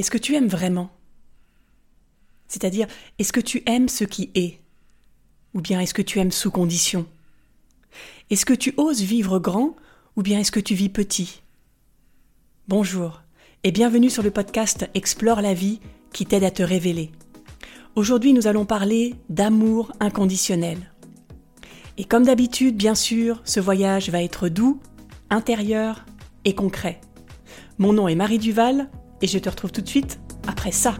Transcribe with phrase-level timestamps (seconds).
[0.00, 0.88] Est-ce que tu aimes vraiment?
[2.48, 2.86] C'est-à-dire,
[3.18, 4.58] est-ce que tu aimes ce qui est?
[5.52, 7.04] Ou bien est-ce que tu aimes sous condition?
[8.30, 9.76] Est-ce que tu oses vivre grand?
[10.16, 11.42] Ou bien est-ce que tu vis petit?
[12.66, 13.20] Bonjour
[13.62, 15.80] et bienvenue sur le podcast Explore la vie
[16.14, 17.12] qui t'aide à te révéler.
[17.94, 20.94] Aujourd'hui nous allons parler d'amour inconditionnel.
[21.98, 24.80] Et comme d'habitude, bien sûr, ce voyage va être doux,
[25.28, 26.06] intérieur
[26.46, 27.02] et concret.
[27.76, 28.88] Mon nom est Marie Duval
[29.22, 30.94] et je te retrouve tout de suite après ça.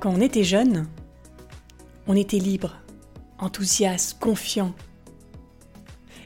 [0.00, 0.86] Quand on était jeune,
[2.06, 2.76] on était libre,
[3.38, 4.74] enthousiaste, confiant.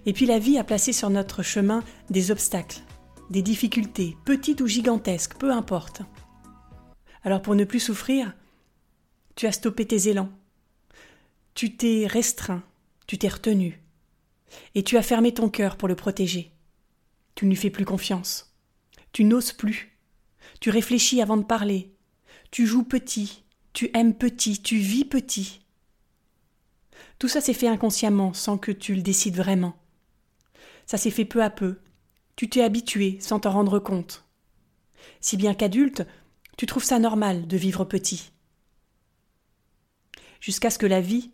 [0.04, 2.80] Et puis la vie a placé sur notre chemin des obstacles,
[3.30, 6.02] des difficultés, petites ou gigantesques, peu importe.
[7.22, 8.34] Alors pour ne plus souffrir,
[9.36, 10.30] tu as stoppé tes élans.
[11.54, 12.64] Tu t'es restreint,
[13.08, 13.82] tu t'es retenu,
[14.74, 16.52] et tu as fermé ton cœur pour le protéger.
[17.34, 18.54] Tu ne lui fais plus confiance.
[19.12, 19.98] Tu n'oses plus.
[20.60, 21.94] Tu réfléchis avant de parler.
[22.50, 23.44] Tu joues petit.
[23.72, 24.60] Tu aimes petit.
[24.60, 25.64] Tu vis petit.
[27.18, 29.76] Tout ça s'est fait inconsciemment, sans que tu le décides vraiment.
[30.86, 31.80] Ça s'est fait peu à peu.
[32.36, 34.24] Tu t'es habitué sans t'en rendre compte.
[35.20, 36.06] Si bien qu'adulte,
[36.56, 38.32] tu trouves ça normal de vivre petit.
[40.40, 41.30] Jusqu'à ce que la vie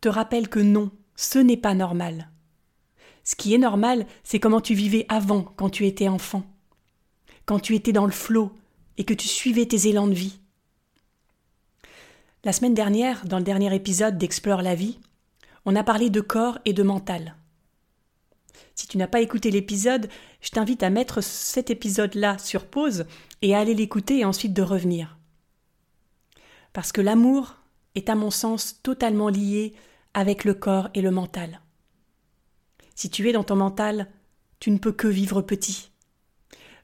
[0.00, 2.30] te rappelle que non, ce n'est pas normal.
[3.24, 6.44] Ce qui est normal, c'est comment tu vivais avant, quand tu étais enfant,
[7.44, 8.52] quand tu étais dans le flot
[8.98, 10.38] et que tu suivais tes élans de vie.
[12.44, 15.00] La semaine dernière, dans le dernier épisode d'Explore la vie,
[15.64, 17.34] on a parlé de corps et de mental.
[18.76, 20.08] Si tu n'as pas écouté l'épisode,
[20.40, 23.06] je t'invite à mettre cet épisode-là sur pause
[23.42, 25.18] et à aller l'écouter et ensuite de revenir.
[26.72, 27.56] Parce que l'amour
[27.96, 29.74] est à mon sens totalement lié
[30.18, 31.60] avec le corps et le mental.
[32.96, 34.10] Si tu es dans ton mental,
[34.58, 35.92] tu ne peux que vivre petit.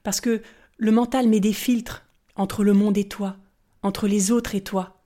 [0.04, 0.40] Parce que
[0.78, 2.04] le mental met des filtres
[2.36, 3.36] entre le monde et toi,
[3.82, 5.02] entre les autres et toi,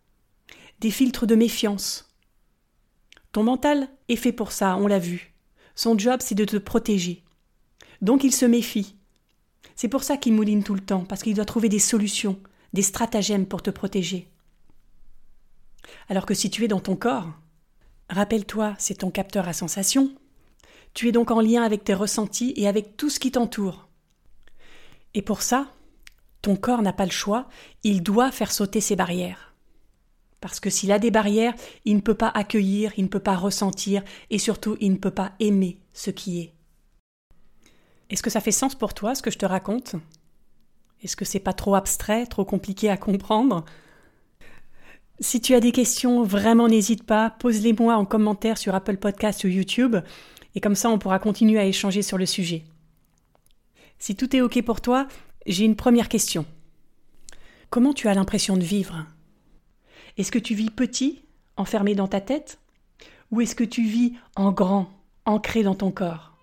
[0.81, 2.15] des filtres de méfiance.
[3.33, 5.33] Ton mental est fait pour ça, on l'a vu.
[5.75, 7.25] Son job, c'est de te protéger.
[8.03, 8.95] Donc il se méfie.
[9.75, 12.39] C'est pour ça qu'il mouline tout le temps, parce qu'il doit trouver des solutions,
[12.75, 14.31] des stratagèmes pour te protéger.
[16.11, 17.33] Alors que si tu es dans ton corps,
[18.11, 20.11] Rappelle-toi, c'est ton capteur à sensation.
[20.95, 23.89] Tu es donc en lien avec tes ressentis et avec tout ce qui t'entoure.
[25.15, 25.69] Et pour ça,
[26.43, 27.49] ton corps n'a pas le choix,
[27.85, 29.55] il doit faire sauter ses barrières.
[30.41, 31.55] Parce que s'il a des barrières,
[31.85, 35.11] il ne peut pas accueillir, il ne peut pas ressentir, et surtout il ne peut
[35.11, 36.55] pas aimer ce qui est.
[38.09, 39.97] Est-ce que ça fait sens pour toi ce que je te raconte?
[41.03, 43.65] Est-ce que c'est pas trop abstrait, trop compliqué à comprendre?
[45.21, 49.49] Si tu as des questions, vraiment n'hésite pas, pose-les-moi en commentaire sur Apple Podcast ou
[49.49, 49.97] YouTube,
[50.55, 52.65] et comme ça on pourra continuer à échanger sur le sujet.
[53.99, 55.09] Si tout est OK pour toi,
[55.47, 56.47] j'ai une première question.
[57.71, 59.07] Comment tu as l'impression de vivre?
[60.17, 61.23] Est-ce que tu vis petit,
[61.57, 62.59] enfermé dans ta tête?
[63.31, 64.91] Ou est-ce que tu vis en grand,
[65.27, 66.37] ancré dans ton corps?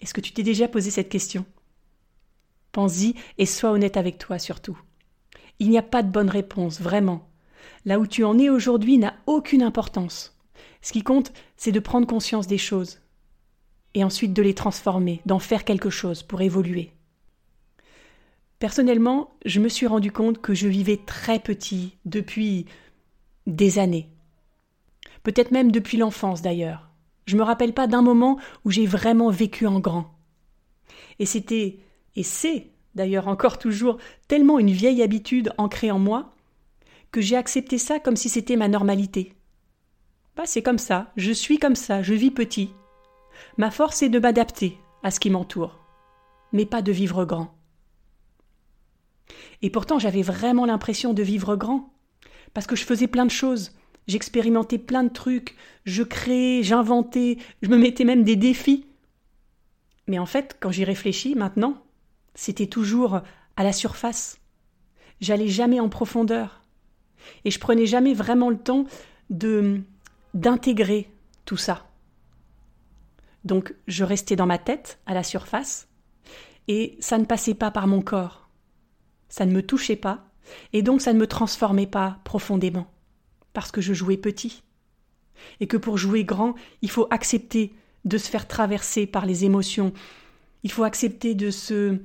[0.00, 1.44] Est-ce que tu t'es déjà posé cette question?
[2.72, 4.78] Pense-y et sois honnête avec toi surtout.
[5.58, 7.28] Il n'y a pas de bonne réponse, vraiment.
[7.84, 10.36] Là où tu en es aujourd'hui n'a aucune importance.
[10.80, 13.00] Ce qui compte, c'est de prendre conscience des choses,
[13.94, 16.92] et ensuite de les transformer, d'en faire quelque chose pour évoluer.
[18.58, 22.66] Personnellement, je me suis rendu compte que je vivais très petit depuis
[23.46, 24.08] des années.
[25.22, 26.88] Peut-être même depuis l'enfance d'ailleurs.
[27.26, 30.12] Je me rappelle pas d'un moment où j'ai vraiment vécu en grand.
[31.18, 31.78] Et c'était,
[32.16, 33.98] et c'est d'ailleurs encore toujours
[34.28, 36.34] tellement une vieille habitude ancrée en moi,
[37.10, 39.34] que j'ai accepté ça comme si c'était ma normalité.
[40.36, 42.70] Bah, c'est comme ça, je suis comme ça, je vis petit.
[43.58, 45.78] Ma force est de m'adapter à ce qui m'entoure,
[46.52, 47.54] mais pas de vivre grand.
[49.60, 51.92] Et pourtant j'avais vraiment l'impression de vivre grand,
[52.54, 53.72] parce que je faisais plein de choses,
[54.06, 58.86] j'expérimentais plein de trucs, je créais, j'inventais, je me mettais même des défis.
[60.06, 61.82] Mais en fait, quand j'y réfléchis maintenant,
[62.34, 63.20] c'était toujours
[63.56, 64.38] à la surface.
[65.20, 66.62] J'allais jamais en profondeur.
[67.44, 68.84] Et je prenais jamais vraiment le temps
[69.30, 69.80] de
[70.34, 71.10] d'intégrer
[71.44, 71.86] tout ça.
[73.44, 75.88] Donc je restais dans ma tête, à la surface,
[76.68, 78.48] et ça ne passait pas par mon corps.
[79.28, 80.24] Ça ne me touchait pas,
[80.72, 82.86] et donc ça ne me transformait pas profondément,
[83.52, 84.62] parce que je jouais petit.
[85.60, 87.74] Et que pour jouer grand, il faut accepter
[88.04, 89.92] de se faire traverser par les émotions,
[90.62, 91.98] il faut accepter de se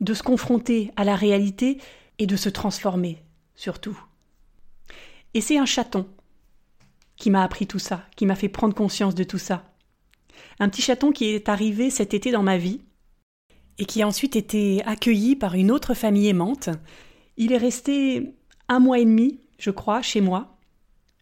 [0.00, 1.78] de se confronter à la réalité
[2.18, 3.22] et de se transformer,
[3.54, 3.98] surtout.
[5.34, 6.06] Et c'est un chaton
[7.16, 9.72] qui m'a appris tout ça, qui m'a fait prendre conscience de tout ça.
[10.58, 12.80] Un petit chaton qui est arrivé cet été dans ma vie
[13.78, 16.70] et qui a ensuite été accueilli par une autre famille aimante.
[17.36, 18.34] Il est resté
[18.68, 20.56] un mois et demi, je crois, chez moi,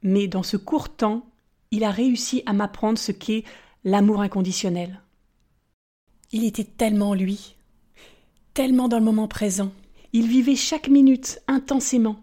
[0.02, 1.26] mais dans ce court temps,
[1.70, 3.44] il a réussi à m'apprendre ce qu'est
[3.84, 5.00] l'amour inconditionnel.
[6.30, 7.56] Il était tellement lui,
[8.54, 9.72] tellement dans le moment présent.
[10.12, 12.16] Il vivait chaque minute intensément,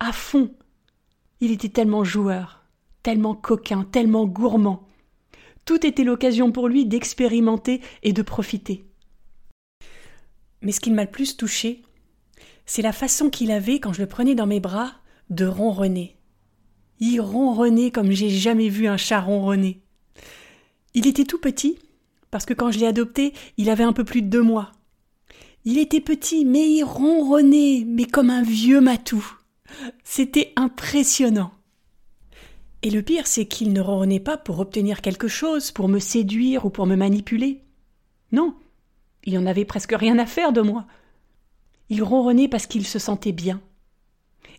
[0.00, 0.50] à fond.
[1.40, 2.64] Il était tellement joueur,
[3.04, 4.86] tellement coquin, tellement gourmand.
[5.64, 8.84] Tout était l'occasion pour lui d'expérimenter et de profiter.
[10.62, 11.82] Mais ce qui m'a le plus touché,
[12.66, 14.92] c'est la façon qu'il avait, quand je le prenais dans mes bras,
[15.30, 16.16] de ronronner.
[16.98, 19.80] Il ronronnait comme j'ai jamais vu un chat ronronner.
[20.94, 21.78] Il était tout petit,
[22.32, 24.72] parce que quand je l'ai adopté, il avait un peu plus de deux mois.
[25.70, 29.22] Il était petit, mais il ronronnait, mais comme un vieux matou.
[30.02, 31.52] C'était impressionnant.
[32.80, 36.64] Et le pire, c'est qu'il ne ronronnait pas pour obtenir quelque chose, pour me séduire
[36.64, 37.60] ou pour me manipuler.
[38.32, 38.54] Non,
[39.24, 40.86] il en avait presque rien à faire de moi.
[41.90, 43.60] Il ronronnait parce qu'il se sentait bien,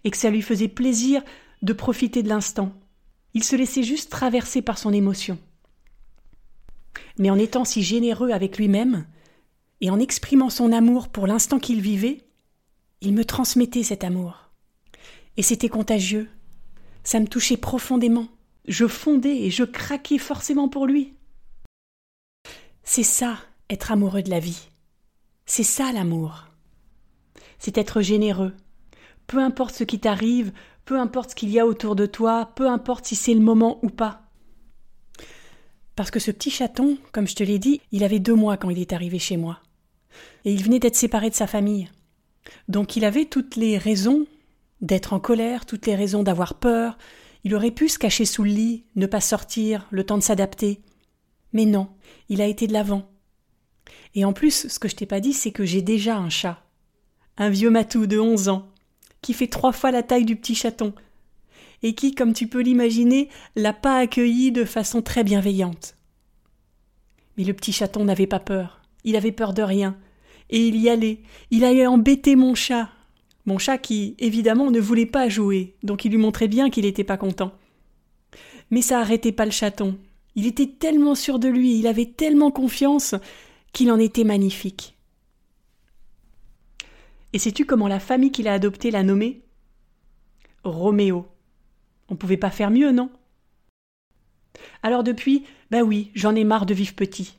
[0.04, 1.24] et que ça lui faisait plaisir
[1.64, 2.72] de profiter de l'instant.
[3.34, 5.40] Il se laissait juste traverser par son émotion.
[7.18, 9.08] Mais en étant si généreux avec lui-même,
[9.82, 12.24] et en exprimant son amour pour l'instant qu'il vivait,
[13.02, 14.50] il me transmettait cet amour.
[15.38, 16.30] Et c'était contagieux.
[17.04, 18.28] Ça me touchait profondément.
[18.68, 21.14] Je fondais et je craquais forcément pour lui.
[22.84, 23.38] C'est ça,
[23.70, 24.68] être amoureux de la vie.
[25.46, 26.46] C'est ça l'amour.
[27.58, 28.54] C'est être généreux.
[29.28, 30.52] Peu importe ce qui t'arrive,
[30.86, 33.80] peu importe ce qu'il y a autour de toi, peu importe si c'est le moment
[33.84, 34.24] ou pas.
[35.96, 38.70] Parce que ce petit chaton, comme je te l'ai dit, il avait deux mois quand
[38.70, 39.60] il est arrivé chez moi.
[40.50, 41.92] Et il venait d'être séparé de sa famille.
[42.70, 44.26] Donc il avait toutes les raisons
[44.82, 46.98] d'être en colère, toutes les raisons d'avoir peur.
[47.44, 50.82] Il aurait pu se cacher sous le lit, ne pas sortir, le temps de s'adapter.
[51.54, 51.88] Mais non,
[52.30, 53.12] il a été de l'avant.
[54.16, 56.66] Et en plus, ce que je t'ai pas dit, c'est que j'ai déjà un chat.
[57.38, 58.70] Un vieux matou de onze ans,
[59.22, 60.96] qui fait trois fois la taille du petit chaton,
[61.84, 65.96] et qui, comme tu peux l'imaginer, l'a pas accueilli de façon très bienveillante.
[67.38, 69.96] Mais le petit chaton n'avait pas peur, il avait peur de rien,
[70.50, 71.20] et il y allait,
[71.52, 72.90] il allait embêter mon chat.
[73.46, 77.04] Mon chat qui, évidemment, ne voulait pas jouer, donc il lui montrait bien qu'il n'était
[77.04, 77.52] pas content.
[78.70, 79.98] Mais ça arrêtait pas le chaton.
[80.36, 83.16] Il était tellement sûr de lui, il avait tellement confiance
[83.74, 84.96] qu'il en était magnifique.
[87.34, 89.42] Et sais-tu comment la famille qu'il a adoptée l'a nommé?
[90.64, 91.28] Roméo.
[92.10, 93.10] On pouvait pas faire mieux, non?
[94.84, 97.39] Alors depuis, ben oui, j'en ai marre de vivre petit.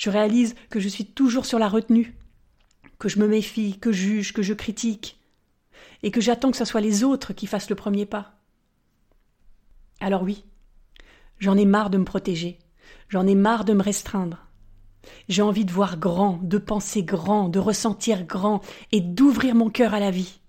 [0.00, 2.16] Je réalise que je suis toujours sur la retenue,
[2.98, 5.20] que je me méfie, que je juge, que je critique,
[6.02, 8.40] et que j'attends que ce soit les autres qui fassent le premier pas.
[10.00, 10.42] Alors oui,
[11.38, 12.58] j'en ai marre de me protéger,
[13.10, 14.46] j'en ai marre de me restreindre.
[15.28, 18.62] J'ai envie de voir grand, de penser grand, de ressentir grand
[18.92, 20.40] et d'ouvrir mon cœur à la vie.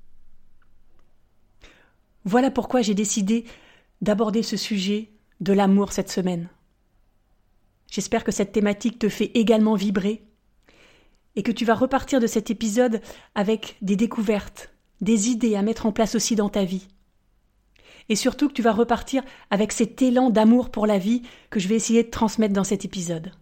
[2.24, 3.44] Voilà pourquoi j'ai décidé
[4.00, 5.12] d'aborder ce sujet
[5.42, 6.48] de l'amour cette semaine.
[7.92, 10.24] J'espère que cette thématique te fait également vibrer
[11.36, 13.02] et que tu vas repartir de cet épisode
[13.36, 16.88] avec des découvertes, des idées à mettre en place aussi dans ta vie.
[18.08, 21.68] Et surtout que tu vas repartir avec cet élan d'amour pour la vie que je
[21.68, 23.34] vais essayer de transmettre dans cet épisode.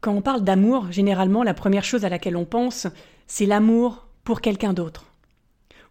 [0.00, 2.86] Quand on parle d'amour, généralement, la première chose à laquelle on pense,
[3.26, 5.12] c'est l'amour pour quelqu'un d'autre.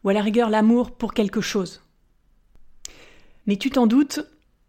[0.06, 1.82] Ou à la rigueur, l'amour pour quelque chose.
[3.46, 4.22] Mais tu t'en doutes,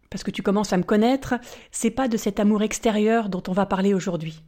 [0.09, 1.35] parce que tu commences à me connaître,
[1.71, 4.43] c'est pas de cet amour extérieur dont on va parler aujourd'hui.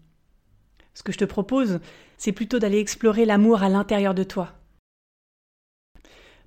[0.93, 1.79] Ce que je te propose,
[2.17, 4.53] c'est plutôt d'aller explorer l'amour à l'intérieur de toi.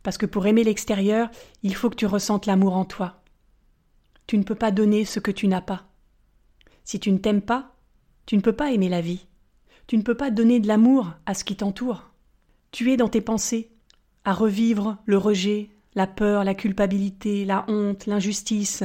[0.03, 1.31] Parce que pour aimer l'extérieur,
[1.63, 3.23] il faut que tu ressentes l'amour en toi.
[4.27, 5.87] Tu ne peux pas donner ce que tu n'as pas.
[6.85, 7.75] Si tu ne t'aimes pas,
[8.27, 9.27] tu ne peux pas aimer la vie.
[9.87, 12.11] Tu ne peux pas donner de l'amour à ce qui t'entoure.
[12.71, 13.71] Tu es dans tes pensées,
[14.25, 18.85] à revivre le rejet, la peur, la culpabilité, la honte, l'injustice,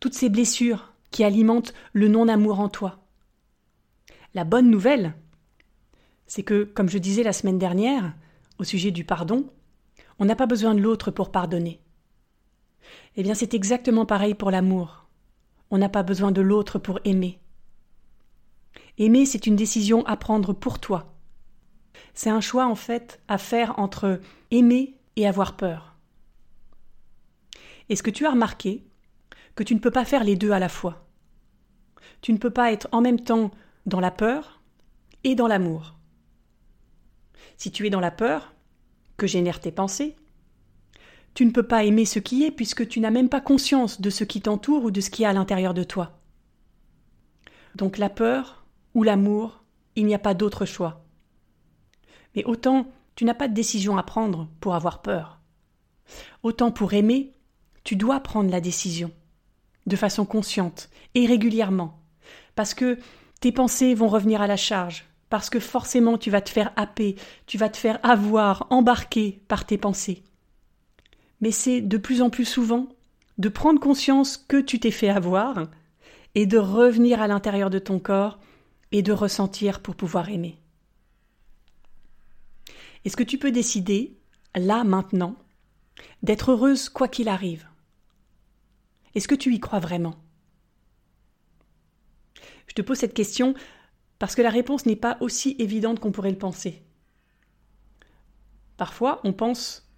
[0.00, 2.98] toutes ces blessures qui alimentent le non-amour en toi.
[4.34, 5.14] La bonne nouvelle,
[6.26, 8.14] c'est que, comme je disais la semaine dernière,
[8.58, 9.46] au sujet du pardon,
[10.18, 11.80] on n'a pas besoin de l'autre pour pardonner.
[13.16, 15.06] Eh bien, c'est exactement pareil pour l'amour.
[15.70, 17.40] On n'a pas besoin de l'autre pour aimer.
[18.98, 21.14] Aimer, c'est une décision à prendre pour toi.
[22.14, 25.85] C'est un choix, en fait, à faire entre aimer et avoir peur.
[27.88, 28.84] Est-ce que tu as remarqué
[29.54, 31.08] que tu ne peux pas faire les deux à la fois?
[32.20, 33.50] Tu ne peux pas être en même temps
[33.86, 34.60] dans la peur
[35.24, 35.96] et dans l'amour.
[37.56, 38.54] Si tu es dans la peur,
[39.16, 40.16] que génèrent tes pensées,
[41.34, 44.10] tu ne peux pas aimer ce qui est puisque tu n'as même pas conscience de
[44.10, 46.18] ce qui t'entoure ou de ce qui est à l'intérieur de toi.
[47.74, 48.64] Donc la peur
[48.94, 49.62] ou l'amour,
[49.96, 51.04] il n'y a pas d'autre choix.
[52.34, 55.40] Mais autant tu n'as pas de décision à prendre pour avoir peur.
[56.42, 57.32] Autant pour aimer,
[57.86, 59.12] tu dois prendre la décision,
[59.86, 62.00] de façon consciente et régulièrement,
[62.56, 62.98] parce que
[63.40, 67.14] tes pensées vont revenir à la charge, parce que forcément tu vas te faire happer,
[67.46, 70.24] tu vas te faire avoir, embarquer par tes pensées.
[71.40, 72.88] Mais c'est de plus en plus souvent
[73.38, 75.68] de prendre conscience que tu t'es fait avoir
[76.34, 78.40] et de revenir à l'intérieur de ton corps
[78.90, 80.58] et de ressentir pour pouvoir aimer.
[83.04, 84.16] Est-ce que tu peux décider,
[84.56, 85.36] là maintenant,
[86.24, 87.68] d'être heureuse quoi qu'il arrive?
[89.16, 90.14] Est-ce que tu y crois vraiment?
[92.66, 93.54] Je te pose cette question
[94.18, 96.82] parce que la réponse n'est pas aussi évidente qu'on pourrait le penser.
[98.76, 99.90] Parfois, on pense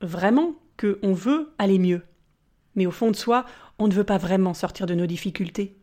[0.00, 2.02] vraiment qu'on veut aller mieux,
[2.74, 3.44] mais au fond de soi,
[3.78, 5.76] on ne veut pas vraiment sortir de nos difficultés.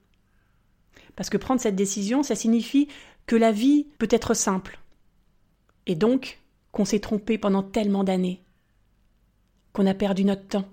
[1.15, 2.87] Parce que prendre cette décision, ça signifie
[3.27, 4.79] que la vie peut être simple,
[5.85, 6.41] et donc
[6.71, 8.43] qu'on s'est trompé pendant tellement d'années,
[9.73, 10.67] qu'on a perdu notre temps.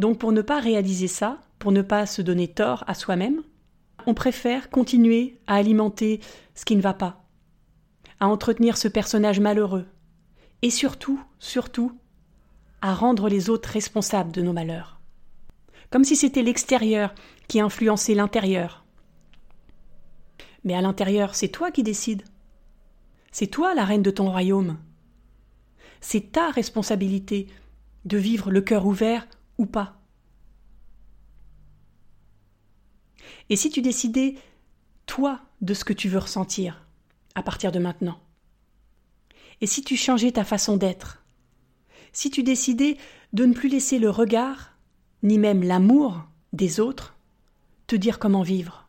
[0.00, 3.42] Donc pour ne pas réaliser ça, pour ne pas se donner tort à soi-même,
[4.06, 6.20] on préfère continuer à alimenter
[6.54, 7.26] ce qui ne va pas,
[8.18, 9.84] à entretenir ce personnage malheureux,
[10.62, 11.92] et surtout, surtout,
[12.80, 15.02] à rendre les autres responsables de nos malheurs.
[15.90, 17.14] Comme si c'était l'extérieur
[17.46, 18.86] qui influençait l'intérieur.
[20.64, 22.24] Mais à l'intérieur, c'est toi qui décides.
[23.32, 24.78] C'est toi la reine de ton royaume.
[26.00, 27.48] C'est ta responsabilité
[28.06, 29.26] de vivre le cœur ouvert
[29.60, 30.00] ou pas.
[33.50, 34.36] Et si tu décidais,
[35.04, 36.86] toi, de ce que tu veux ressentir
[37.34, 38.18] à partir de maintenant
[39.60, 41.22] Et si tu changeais ta façon d'être
[42.12, 42.96] Si tu décidais
[43.34, 44.78] de ne plus laisser le regard,
[45.22, 46.24] ni même l'amour
[46.54, 47.14] des autres,
[47.86, 48.88] te dire comment vivre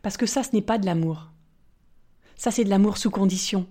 [0.00, 1.30] Parce que ça, ce n'est pas de l'amour.
[2.34, 3.68] Ça, c'est de l'amour sous condition.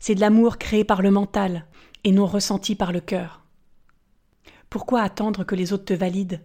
[0.00, 1.66] C'est de l'amour créé par le mental
[2.04, 3.47] et non ressenti par le cœur.
[4.70, 6.40] Pourquoi attendre que les autres te valident?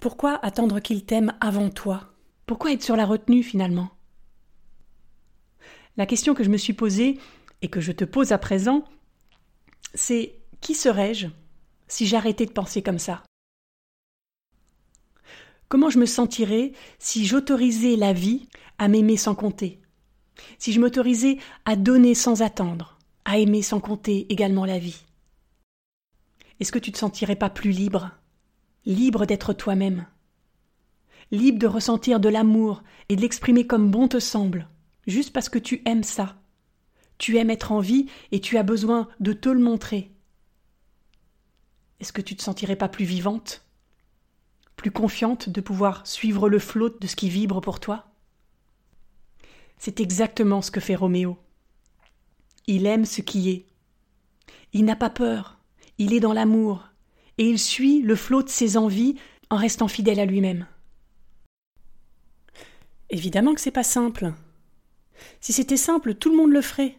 [0.00, 2.14] Pourquoi attendre qu'ils t'aiment avant toi?
[2.46, 3.90] Pourquoi être sur la retenue finalement?
[5.98, 7.18] La question que je me suis posée
[7.60, 8.84] et que je te pose à présent,
[9.94, 11.26] c'est qui serais-je
[11.88, 13.22] si j'arrêtais de penser comme ça?
[15.68, 19.82] Comment je me sentirais si j'autorisais la vie à m'aimer sans compter?
[20.58, 25.04] Si je m'autorisais à donner sans attendre, à aimer sans compter également la vie?
[26.60, 28.10] Est-ce que tu te sentirais pas plus libre?
[28.84, 30.06] Libre d'être toi-même
[31.30, 34.68] Libre de ressentir de l'amour et de l'exprimer comme bon te semble,
[35.06, 36.36] juste parce que tu aimes ça.
[37.18, 40.10] Tu aimes être en vie et tu as besoin de te le montrer.
[42.00, 43.64] Est-ce que tu te sentirais pas plus vivante?
[44.74, 48.06] Plus confiante de pouvoir suivre le flot de ce qui vibre pour toi?
[49.76, 51.36] C'est exactement ce que fait Roméo.
[52.66, 53.66] Il aime ce qui est.
[54.72, 55.57] Il n'a pas peur,
[55.98, 56.88] il est dans l'amour,
[57.38, 59.16] et il suit le flot de ses envies
[59.50, 60.66] en restant fidèle à lui-même.
[63.10, 64.32] Évidemment que c'est pas simple.
[65.40, 66.96] Si c'était simple, tout le monde le ferait.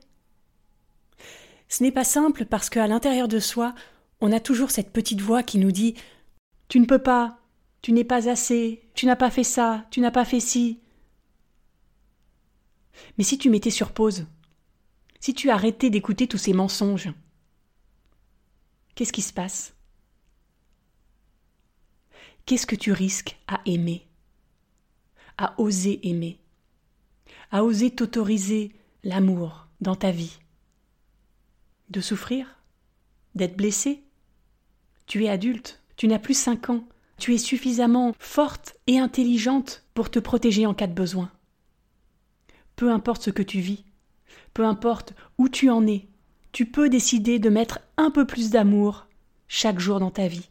[1.68, 3.76] Ce n'est pas simple parce qu'à l'intérieur de soi,
[4.22, 5.96] on a toujours cette petite voix qui nous dit
[6.68, 7.40] Tu ne peux pas,
[7.82, 10.80] tu n'es pas assez, tu n'as pas fait ça, tu n'as pas fait ci,
[13.18, 14.26] mais si tu mettais sur pause,
[15.20, 17.10] si tu arrêtais d'écouter tous ces mensonges,
[19.00, 19.74] qu'est-ce qui se passe?
[22.46, 24.06] Qu'est-ce que tu risques à aimer?
[25.38, 26.38] À oser aimer?
[27.50, 28.76] À oser t'autoriser
[29.06, 30.38] l'amour dans ta vie?
[31.90, 32.60] De souffrir?
[33.36, 34.04] D'être blessé?
[35.06, 36.86] Tu es adulte, tu n'as plus cinq ans,
[37.18, 41.32] tu es suffisamment forte et intelligente pour te protéger en cas de besoin?
[42.76, 43.86] Peu importe ce que tu vis,
[44.54, 46.09] peu importe où tu en es,
[46.52, 49.08] tu peux décider de mettre un peu plus d'amour
[49.48, 50.50] chaque jour dans ta vie.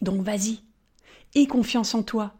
[0.00, 0.60] Donc vas-y,
[1.34, 2.34] aie confiance en toi,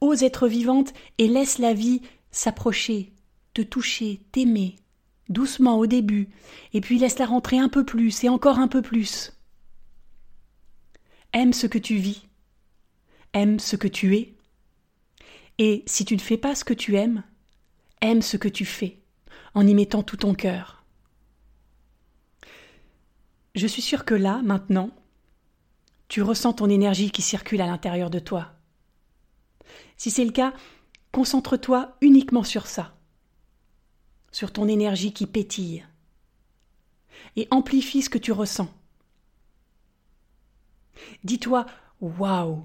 [0.00, 3.12] ose être vivante et laisse la vie s'approcher,
[3.54, 4.76] te toucher, t'aimer,
[5.28, 6.28] doucement au début,
[6.72, 9.32] et puis laisse-la rentrer un peu plus et encore un peu plus.
[11.32, 12.26] Aime ce que tu vis,
[13.32, 14.34] aime ce que tu es,
[15.58, 17.22] et si tu ne fais pas ce que tu aimes,
[18.00, 19.00] Aime ce que tu fais,
[19.54, 20.77] en y mettant tout ton cœur.
[23.54, 24.90] Je suis sûre que là, maintenant,
[26.08, 28.54] tu ressens ton énergie qui circule à l'intérieur de toi.
[29.96, 30.54] Si c'est le cas,
[31.12, 32.96] concentre-toi uniquement sur ça,
[34.32, 35.84] sur ton énergie qui pétille.
[37.36, 38.72] et amplifie ce que tu ressens.
[41.24, 41.66] Dis-toi
[42.00, 42.62] Waouh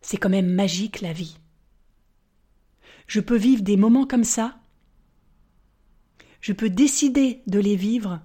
[0.00, 1.36] C'est quand même magique la vie.
[3.06, 4.58] Je peux vivre des moments comme ça.
[6.40, 8.20] Je peux décider de les vivre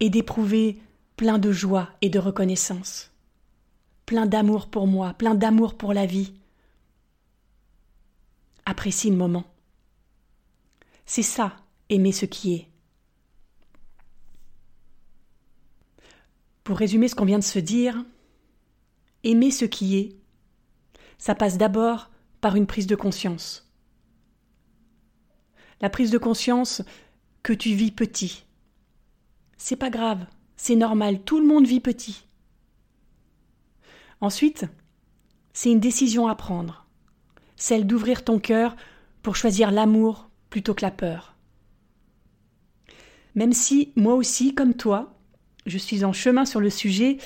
[0.00, 0.78] et d'éprouver
[1.16, 3.12] plein de joie et de reconnaissance,
[4.06, 6.32] plein d'amour pour moi, plein d'amour pour la vie.
[8.64, 9.44] Apprécie le moment.
[11.04, 11.56] C'est ça,
[11.90, 12.68] aimer ce qui est.
[16.64, 18.04] Pour résumer ce qu'on vient de se dire,
[19.24, 20.16] aimer ce qui est,
[21.18, 23.70] ça passe d'abord par une prise de conscience.
[25.80, 26.82] La prise de conscience
[27.42, 28.44] que tu vis petit.
[29.62, 30.24] C'est pas grave,
[30.56, 32.26] c'est normal, tout le monde vit petit.
[34.22, 34.64] Ensuite,
[35.52, 36.86] c'est une décision à prendre,
[37.56, 38.74] celle d'ouvrir ton cœur
[39.20, 41.36] pour choisir l'amour plutôt que la peur.
[43.34, 45.14] Même si, moi aussi, comme toi,
[45.66, 47.18] je suis en chemin sur le sujet,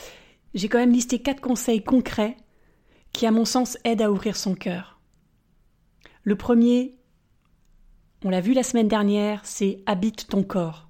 [0.55, 2.37] j'ai quand même listé quatre conseils concrets
[3.13, 4.99] qui, à mon sens, aident à ouvrir son cœur.
[6.25, 6.99] Le premier,
[8.25, 10.84] on l'a vu la semaine dernière, c'est habite ton corps.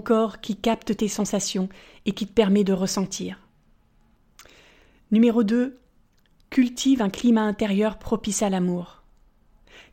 [0.00, 1.68] Corps qui capte tes sensations
[2.06, 3.38] et qui te permet de ressentir.
[5.10, 5.78] Numéro 2,
[6.50, 9.02] cultive un climat intérieur propice à l'amour.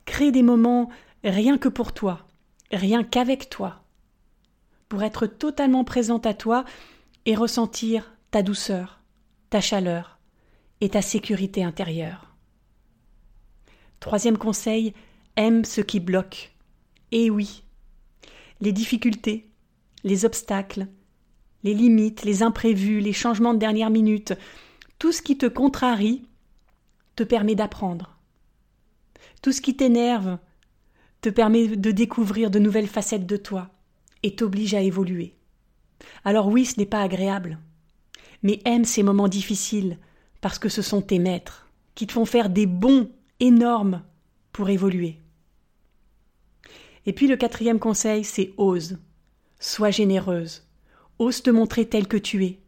[0.05, 0.89] Crée des moments
[1.23, 2.27] rien que pour toi,
[2.71, 3.83] rien qu'avec toi,
[4.87, 6.65] pour être totalement présente à toi
[7.25, 9.01] et ressentir ta douceur,
[9.49, 10.19] ta chaleur
[10.81, 12.35] et ta sécurité intérieure.
[13.99, 14.93] Troisième conseil,
[15.35, 16.53] aime ce qui bloque.
[17.11, 17.63] Et oui,
[18.61, 19.48] les difficultés,
[20.03, 20.87] les obstacles,
[21.63, 24.33] les limites, les imprévus, les changements de dernière minute,
[24.97, 26.23] tout ce qui te contrarie
[27.15, 28.17] te permet d'apprendre.
[29.41, 30.37] Tout ce qui t'énerve
[31.21, 33.69] te permet de découvrir de nouvelles facettes de toi
[34.23, 35.35] et t'oblige à évoluer.
[36.23, 37.59] Alors oui, ce n'est pas agréable,
[38.43, 39.97] mais aime ces moments difficiles
[40.41, 44.01] parce que ce sont tes maîtres qui te font faire des bons énormes
[44.53, 45.19] pour évoluer.
[47.05, 48.97] Et puis le quatrième conseil, c'est ose.
[49.59, 50.63] Sois généreuse.
[51.19, 52.59] Ose te montrer tel que tu es.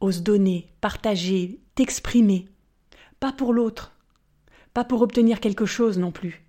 [0.00, 2.48] Ose donner, partager, t'exprimer.
[3.20, 3.92] Pas pour l'autre.
[4.74, 6.44] Pas pour obtenir quelque chose non plus.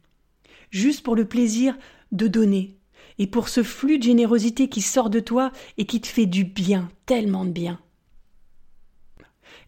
[0.71, 1.77] Juste pour le plaisir
[2.11, 2.77] de donner,
[3.19, 6.43] et pour ce flux de générosité qui sort de toi et qui te fait du
[6.43, 7.79] bien, tellement de bien.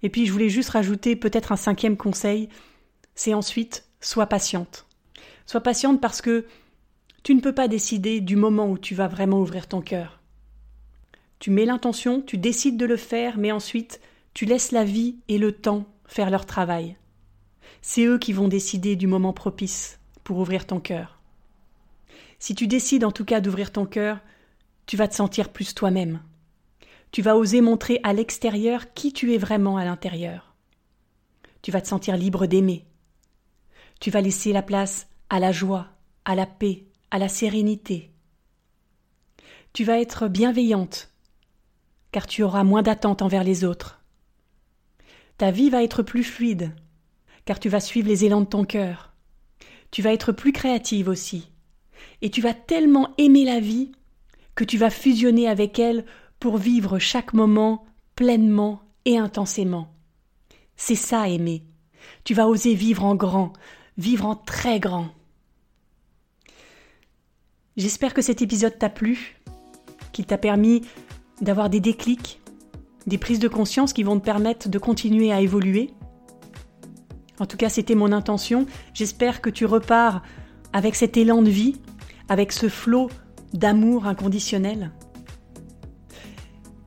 [0.02, 2.50] Et puis je voulais juste rajouter peut-être un cinquième conseil,
[3.14, 4.88] c'est ensuite sois patiente.
[5.46, 6.46] Sois patiente parce que
[7.26, 10.22] tu ne peux pas décider du moment où tu vas vraiment ouvrir ton cœur.
[11.40, 14.00] Tu mets l'intention, tu décides de le faire, mais ensuite
[14.36, 16.98] tu laisses la vie et le temps faire leur travail.
[17.82, 21.20] C'est eux qui vont décider du moment propice pour ouvrir ton cœur.
[22.38, 24.20] Si tu décides en tout cas d'ouvrir ton cœur,
[24.86, 26.22] tu vas te sentir plus toi-même.
[27.10, 30.54] Tu vas oser montrer à l'extérieur qui tu es vraiment à l'intérieur.
[31.64, 32.86] Tu vas te sentir libre d'aimer.
[34.00, 35.88] Tu vas laisser la place à la joie,
[36.24, 38.12] à la paix, à la sérénité.
[39.74, 41.12] Tu vas être bienveillante,
[42.12, 44.02] car tu auras moins d'attentes envers les autres.
[45.38, 46.74] Ta vie va être plus fluide,
[47.44, 49.14] car tu vas suivre les élans de ton cœur.
[49.92, 51.52] Tu vas être plus créative aussi,
[52.22, 53.92] et tu vas tellement aimer la vie
[54.56, 56.06] que tu vas fusionner avec elle
[56.40, 59.94] pour vivre chaque moment pleinement et intensément.
[60.78, 61.64] C'est ça aimer.
[62.24, 63.54] Tu vas oser vivre en grand,
[63.98, 65.10] vivre en très grand.
[67.78, 69.36] J'espère que cet épisode t'a plu,
[70.14, 70.82] qu'il t'a permis
[71.42, 72.40] d'avoir des déclics,
[73.06, 75.90] des prises de conscience qui vont te permettre de continuer à évoluer.
[77.38, 78.66] En tout cas, c'était mon intention.
[78.94, 80.24] J'espère que tu repars
[80.72, 81.76] avec cet élan de vie,
[82.30, 83.10] avec ce flot
[83.54, 84.92] d'amour inconditionnel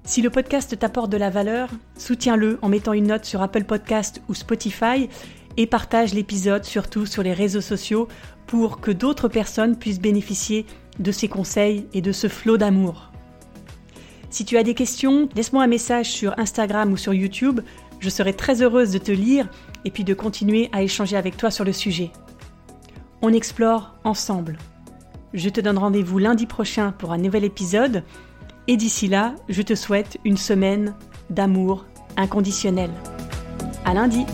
[0.05, 4.23] Si le podcast t'apporte de la valeur, soutiens-le en mettant une note sur Apple Podcast
[4.31, 5.11] ou Spotify
[5.59, 8.09] et partage l'épisode surtout sur les réseaux sociaux
[8.49, 10.67] pour que d'autres personnes puissent bénéficier
[10.99, 13.13] de ces conseils et de ce flot d'amour.
[14.31, 17.61] Si tu as des questions, laisse-moi un message sur Instagram ou sur YouTube,
[18.01, 19.49] je serai très heureuse de te lire
[19.85, 22.11] et puis de continuer à échanger avec toi sur le sujet.
[23.23, 24.59] On explore ensemble.
[25.35, 28.03] Je te donne rendez-vous lundi prochain pour un nouvel épisode.
[28.67, 30.95] Et d'ici là, je te souhaite une semaine
[31.31, 31.85] d'amour
[32.17, 32.91] inconditionnel.
[33.85, 34.25] À lundi!